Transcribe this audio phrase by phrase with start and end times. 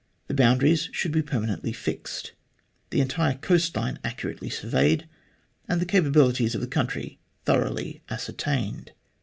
[0.25, 2.33] The boundaries should be permanently fixed,
[2.89, 5.07] the entire coast line accurately surveyed,
[5.69, 8.93] and the capabilities of the country thoroughly ascertained.